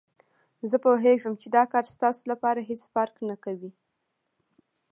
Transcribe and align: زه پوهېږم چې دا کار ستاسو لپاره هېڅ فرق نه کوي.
زه 0.69 0.77
پوهېږم 0.85 1.33
چې 1.41 1.47
دا 1.55 1.63
کار 1.73 1.85
ستاسو 1.95 2.23
لپاره 2.31 2.59
هېڅ 2.69 2.81
فرق 2.93 3.15
نه 3.29 3.35
کوي. 3.43 3.71